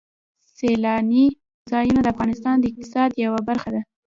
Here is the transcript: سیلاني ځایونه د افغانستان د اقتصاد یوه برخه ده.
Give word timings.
سیلاني 0.55 1.25
ځایونه 1.71 1.99
د 2.01 2.07
افغانستان 2.13 2.55
د 2.59 2.63
اقتصاد 2.71 3.09
یوه 3.25 3.39
برخه 3.49 3.69
ده. 3.75 3.81